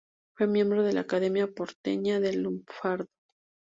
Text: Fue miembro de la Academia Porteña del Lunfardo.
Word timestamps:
Fue 0.35 0.47
miembro 0.47 0.81
de 0.81 0.93
la 0.93 1.01
Academia 1.01 1.45
Porteña 1.45 2.19
del 2.19 2.41
Lunfardo. 2.41 3.05